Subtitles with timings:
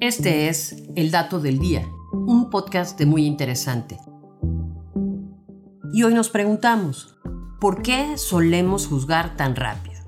[0.00, 3.98] Este es El Dato del Día, un podcast de muy interesante.
[5.92, 7.18] Y hoy nos preguntamos,
[7.60, 10.00] ¿por qué solemos juzgar tan rápido?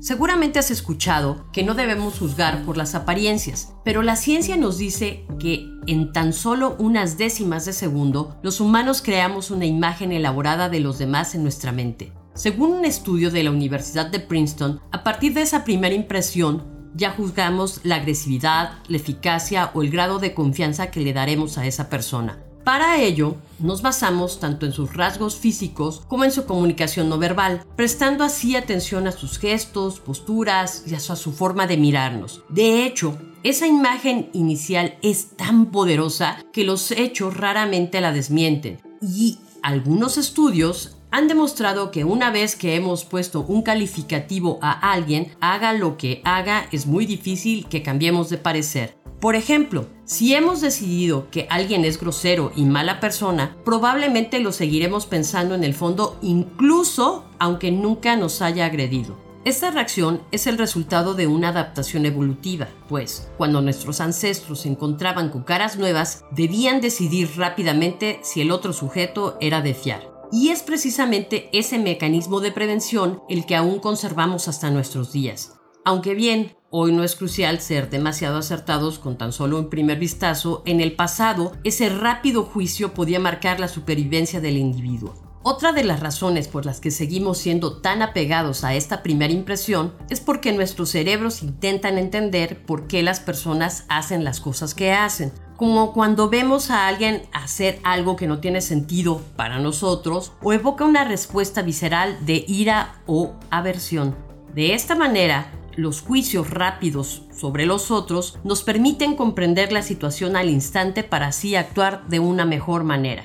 [0.00, 5.26] Seguramente has escuchado que no debemos juzgar por las apariencias, pero la ciencia nos dice
[5.38, 10.80] que en tan solo unas décimas de segundo los humanos creamos una imagen elaborada de
[10.80, 12.14] los demás en nuestra mente.
[12.32, 17.10] Según un estudio de la Universidad de Princeton, a partir de esa primera impresión, ya
[17.10, 21.88] juzgamos la agresividad, la eficacia o el grado de confianza que le daremos a esa
[21.90, 22.38] persona.
[22.64, 27.64] Para ello, nos basamos tanto en sus rasgos físicos como en su comunicación no verbal,
[27.76, 32.42] prestando así atención a sus gestos, posturas y a su forma de mirarnos.
[32.48, 38.80] De hecho, esa imagen inicial es tan poderosa que los hechos raramente la desmienten.
[39.00, 45.32] Y algunos estudios han demostrado que una vez que hemos puesto un calificativo a alguien,
[45.40, 48.98] haga lo que haga, es muy difícil que cambiemos de parecer.
[49.18, 55.06] Por ejemplo, si hemos decidido que alguien es grosero y mala persona, probablemente lo seguiremos
[55.06, 59.16] pensando en el fondo incluso aunque nunca nos haya agredido.
[59.46, 65.30] Esta reacción es el resultado de una adaptación evolutiva, pues cuando nuestros ancestros se encontraban
[65.30, 70.15] con caras nuevas, debían decidir rápidamente si el otro sujeto era de fiar.
[70.32, 75.54] Y es precisamente ese mecanismo de prevención el que aún conservamos hasta nuestros días.
[75.84, 80.62] Aunque bien, hoy no es crucial ser demasiado acertados con tan solo un primer vistazo,
[80.66, 85.14] en el pasado ese rápido juicio podía marcar la supervivencia del individuo.
[85.44, 89.94] Otra de las razones por las que seguimos siendo tan apegados a esta primera impresión
[90.10, 95.32] es porque nuestros cerebros intentan entender por qué las personas hacen las cosas que hacen,
[95.56, 100.84] como cuando vemos a alguien hacer algo que no tiene sentido para nosotros o evoca
[100.84, 104.14] una respuesta visceral de ira o aversión.
[104.54, 110.48] De esta manera, los juicios rápidos sobre los otros nos permiten comprender la situación al
[110.48, 113.24] instante para así actuar de una mejor manera.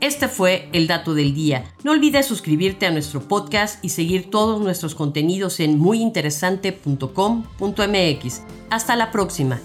[0.00, 1.64] Este fue el dato del día.
[1.82, 8.42] No olvides suscribirte a nuestro podcast y seguir todos nuestros contenidos en muyinteresante.com.mx.
[8.70, 9.58] Hasta la próxima.